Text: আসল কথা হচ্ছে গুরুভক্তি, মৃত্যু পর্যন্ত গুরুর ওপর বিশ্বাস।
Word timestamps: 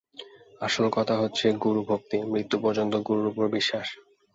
আসল 0.61 0.85
কথা 0.97 1.15
হচ্ছে 1.21 1.45
গুরুভক্তি, 1.63 2.17
মৃত্যু 2.31 2.57
পর্যন্ত 2.63 2.93
গুরুর 3.07 3.27
ওপর 3.31 3.45
বিশ্বাস। 3.49 3.87